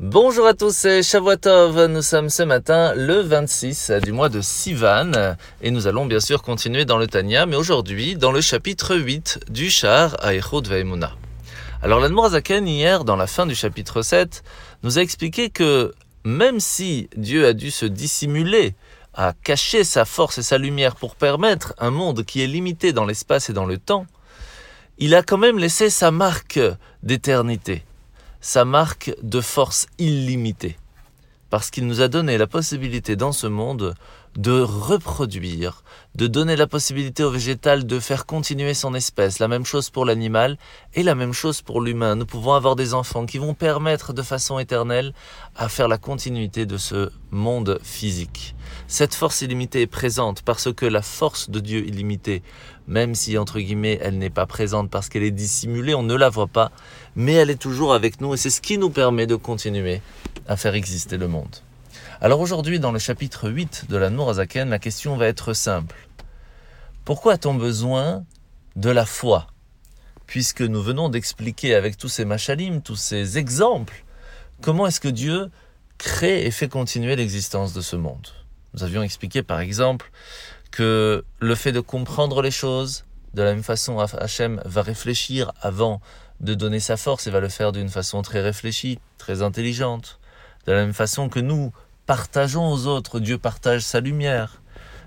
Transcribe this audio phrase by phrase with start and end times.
[0.00, 1.86] Bonjour à tous, c'est Shavuotov.
[1.86, 5.10] Nous sommes ce matin le 26 du mois de Sivan
[5.60, 9.40] et nous allons bien sûr continuer dans le Tanya, mais aujourd'hui dans le chapitre 8
[9.50, 11.16] du Char à Echod Vaimuna.
[11.82, 14.44] Alors l'Admorazaken hier, dans la fin du chapitre 7,
[14.84, 15.92] nous a expliqué que
[16.22, 18.76] même si Dieu a dû se dissimuler,
[19.14, 23.04] à cacher sa force et sa lumière pour permettre un monde qui est limité dans
[23.04, 24.06] l'espace et dans le temps,
[24.98, 26.60] il a quand même laissé sa marque
[27.02, 27.82] d'éternité
[28.40, 30.76] sa marque de force illimitée.
[31.50, 33.94] Parce qu'il nous a donné la possibilité dans ce monde
[34.36, 35.82] de reproduire,
[36.14, 39.38] de donner la possibilité au végétal de faire continuer son espèce.
[39.38, 40.58] La même chose pour l'animal
[40.94, 42.14] et la même chose pour l'humain.
[42.14, 45.12] Nous pouvons avoir des enfants qui vont permettre de façon éternelle
[45.56, 48.54] à faire la continuité de ce monde physique.
[48.86, 52.42] Cette force illimitée est présente parce que la force de Dieu illimitée,
[52.86, 56.28] même si entre guillemets elle n'est pas présente parce qu'elle est dissimulée, on ne la
[56.28, 56.70] voit pas,
[57.16, 60.00] mais elle est toujours avec nous et c'est ce qui nous permet de continuer
[60.46, 61.56] à faire exister le monde.
[62.20, 65.94] Alors aujourd'hui, dans le chapitre 8 de la Nourazaken, la question va être simple.
[67.04, 68.24] Pourquoi a-t-on besoin
[68.74, 69.46] de la foi?
[70.26, 74.04] Puisque nous venons d'expliquer avec tous ces machalim, tous ces exemples,
[74.60, 75.52] comment est-ce que Dieu
[75.96, 78.26] crée et fait continuer l'existence de ce monde?
[78.74, 80.10] Nous avions expliqué par exemple
[80.72, 83.04] que le fait de comprendre les choses,
[83.34, 86.00] de la même façon Hachem va réfléchir avant
[86.40, 90.18] de donner sa force et va le faire d'une façon très réfléchie, très intelligente.
[90.66, 91.72] De la même façon que nous,
[92.08, 94.62] partageons aux autres, Dieu partage sa lumière.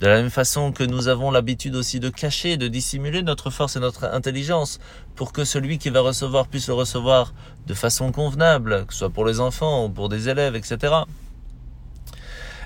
[0.00, 3.76] De la même façon que nous avons l'habitude aussi de cacher, de dissimuler notre force
[3.76, 4.78] et notre intelligence
[5.16, 7.32] pour que celui qui va recevoir puisse le recevoir
[7.66, 10.92] de façon convenable, que ce soit pour les enfants ou pour des élèves, etc.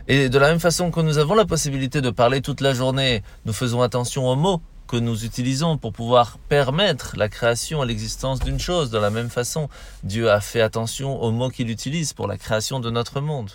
[0.09, 3.23] Et de la même façon que nous avons la possibilité de parler toute la journée,
[3.45, 8.41] nous faisons attention aux mots que nous utilisons pour pouvoir permettre la création et l'existence
[8.41, 8.91] d'une chose.
[8.91, 9.69] De la même façon,
[10.03, 13.53] Dieu a fait attention aux mots qu'il utilise pour la création de notre monde.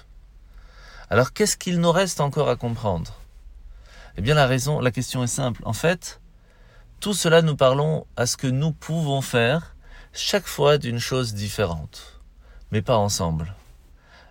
[1.12, 3.20] Alors qu'est-ce qu'il nous reste encore à comprendre?
[4.16, 5.62] Eh bien la raison, la question est simple.
[5.66, 6.22] En fait,
[7.02, 9.76] tout cela nous parlons à ce que nous pouvons faire
[10.14, 12.22] chaque fois d'une chose différente,
[12.72, 13.56] mais pas ensemble.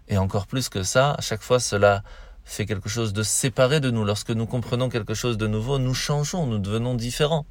[0.08, 2.02] Et encore plus que ça, à chaque fois cela
[2.46, 4.06] fait quelque chose de séparé de nous.
[4.06, 7.44] Lorsque nous comprenons quelque chose de nouveau, nous changeons, nous devenons différents.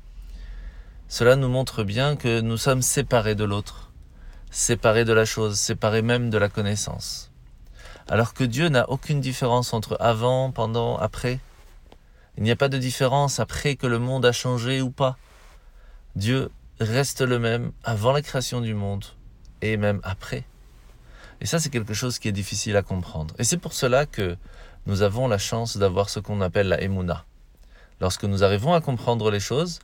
[1.07, 3.91] Cela nous montre bien que nous sommes séparés de l'autre,
[4.49, 7.29] séparés de la chose, séparés même de la connaissance
[8.09, 11.39] alors que Dieu n'a aucune différence entre avant, pendant, après.
[12.37, 15.15] Il n'y a pas de différence après que le monde a changé ou pas.
[16.15, 16.49] Dieu
[16.79, 19.05] reste le même avant la création du monde
[19.61, 20.43] et même après.
[21.41, 23.35] Et ça, c'est quelque chose qui est difficile à comprendre.
[23.37, 24.35] Et c'est pour cela que
[24.87, 27.25] nous avons la chance d'avoir ce qu'on appelle la Emouna.
[28.01, 29.79] Lorsque nous arrivons à comprendre les choses,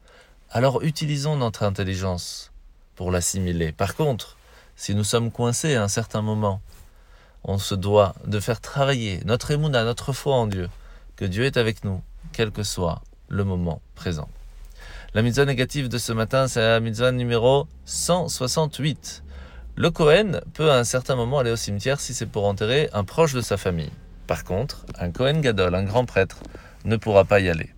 [0.50, 2.52] alors utilisons notre intelligence
[2.96, 3.72] pour l'assimiler.
[3.72, 4.38] Par contre,
[4.76, 6.62] si nous sommes coincés à un certain moment,
[7.48, 10.68] on se doit de faire travailler notre émouna, notre foi en Dieu,
[11.16, 12.02] que Dieu est avec nous,
[12.34, 14.28] quel que soit le moment présent.
[15.14, 19.24] La mitzvah négative de ce matin, c'est la mitzvah numéro 168.
[19.76, 23.04] Le Kohen peut à un certain moment aller au cimetière si c'est pour enterrer un
[23.04, 23.92] proche de sa famille.
[24.28, 26.40] Par contre, un Kohen Gadol, un grand prêtre,
[26.84, 27.70] ne pourra pas y aller.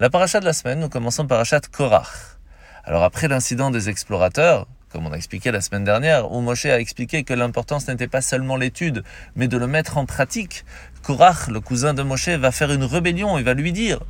[0.00, 2.38] La paracha de la semaine, nous commençons par parachat Korach.
[2.84, 6.80] Alors après l'incident des explorateurs, comme on a expliqué la semaine dernière, où Moshe a
[6.80, 9.04] expliqué que l'importance n'était pas seulement l'étude,
[9.36, 10.64] mais de le mettre en pratique.
[11.02, 14.00] Korach, le cousin de Moshe, va faire une rébellion, il va lui dire,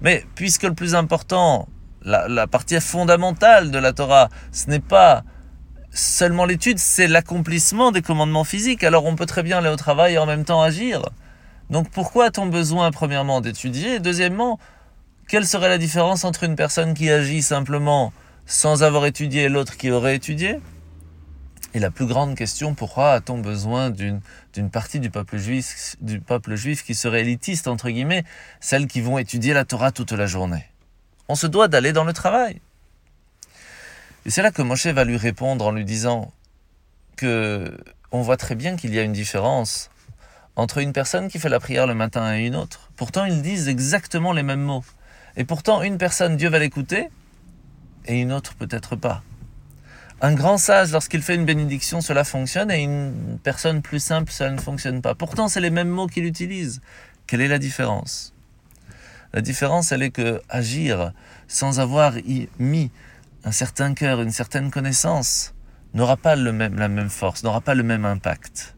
[0.00, 1.68] mais puisque le plus important,
[2.02, 5.24] la, la partie fondamentale de la Torah, ce n'est pas
[5.90, 10.14] seulement l'étude, c'est l'accomplissement des commandements physiques, alors on peut très bien aller au travail
[10.14, 11.02] et en même temps agir.
[11.70, 14.58] Donc pourquoi a-t-on besoin, premièrement, d'étudier Deuxièmement,
[15.28, 18.12] quelle serait la différence entre une personne qui agit simplement
[18.48, 20.58] sans avoir étudié l'autre qui aurait étudié
[21.74, 24.20] Et la plus grande question, pourquoi a-t-on besoin d'une,
[24.72, 28.24] partie du peuple, juif, du peuple juif qui serait élitiste, entre guillemets,
[28.58, 30.64] celles qui vont étudier la Torah toute la journée?
[31.28, 32.62] On se doit d'aller dans le travail.
[34.24, 36.32] Et c'est là que Moshe va lui répondre en lui disant
[37.16, 37.76] que
[38.12, 39.90] on voit très bien qu'il y a une différence
[40.56, 42.90] entre une personne qui fait la prière le matin et une autre.
[42.96, 44.84] Pourtant, ils disent exactement les mêmes mots.
[45.36, 47.10] Et pourtant, une personne, Dieu va l'écouter,
[48.06, 49.22] et une autre peut-être pas.
[50.20, 54.50] Un grand sage, lorsqu'il fait une bénédiction, cela fonctionne, et une personne plus simple, cela
[54.50, 55.14] ne fonctionne pas.
[55.14, 56.80] Pourtant, c'est les mêmes mots qu'il utilise.
[57.26, 58.34] Quelle est la différence?
[59.32, 61.12] La différence, elle est que agir
[61.46, 62.14] sans avoir
[62.58, 62.90] mis
[63.44, 65.54] un certain cœur, une certaine connaissance,
[65.94, 68.74] n'aura pas la même force, n'aura pas le même impact.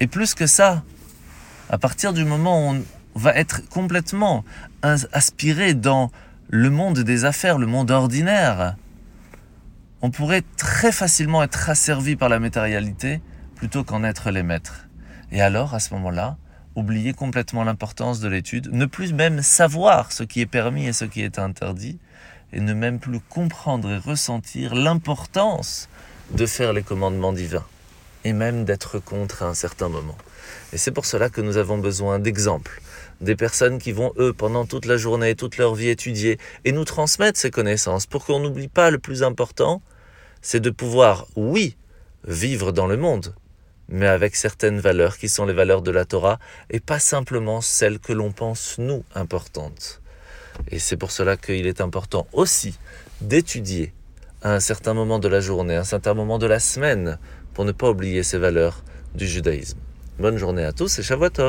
[0.00, 0.82] Et plus que ça,
[1.70, 2.74] à partir du moment où
[3.14, 4.44] on va être complètement
[4.82, 6.10] aspiré dans
[6.48, 8.76] le monde des affaires, le monde ordinaire,
[10.02, 13.20] on pourrait très facilement être asservi par la matérialité
[13.56, 14.86] plutôt qu'en être les maîtres.
[15.32, 16.36] Et alors, à ce moment-là,
[16.76, 21.04] oublier complètement l'importance de l'étude, ne plus même savoir ce qui est permis et ce
[21.04, 21.98] qui est interdit,
[22.52, 25.88] et ne même plus comprendre et ressentir l'importance
[26.32, 27.64] de faire les commandements divins,
[28.26, 30.18] et même d'être contre à un certain moment.
[30.72, 32.82] Et c'est pour cela que nous avons besoin d'exemples,
[33.20, 36.84] des personnes qui vont, eux, pendant toute la journée, toute leur vie étudier, et nous
[36.84, 39.80] transmettre ces connaissances, pour qu'on n'oublie pas le plus important,
[40.42, 41.76] c'est de pouvoir, oui,
[42.26, 43.32] vivre dans le monde,
[43.88, 48.00] mais avec certaines valeurs qui sont les valeurs de la Torah, et pas simplement celles
[48.00, 50.00] que l'on pense, nous, importantes.
[50.72, 52.76] Et c'est pour cela qu'il est important aussi
[53.20, 53.92] d'étudier
[54.42, 57.18] à un certain moment de la journée, à un certain moment de la semaine,
[57.56, 58.82] pour ne pas oublier ces valeurs
[59.14, 59.78] du judaïsme.
[60.18, 61.40] Bonne journée à tous et Shavuot